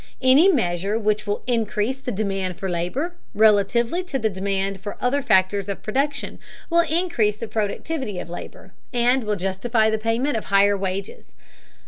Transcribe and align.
Any 0.23 0.47
measure 0.51 0.97
which 0.97 1.27
will 1.27 1.43
increase 1.45 1.99
the 1.99 2.11
demand 2.11 2.57
for 2.57 2.67
labor, 2.67 3.13
relatively 3.35 4.03
to 4.05 4.17
the 4.17 4.31
demand 4.31 4.81
for 4.81 4.97
the 4.99 5.05
other 5.05 5.21
factors 5.21 5.69
of 5.69 5.83
production, 5.83 6.39
will 6.71 6.79
increase 6.79 7.37
the 7.37 7.47
productivity 7.47 8.17
of 8.17 8.27
labor, 8.27 8.73
and 8.91 9.23
will 9.23 9.35
justify 9.35 9.91
the 9.91 9.99
payment 9.99 10.37
of 10.37 10.45
higher 10.45 10.75
wages. 10.75 11.35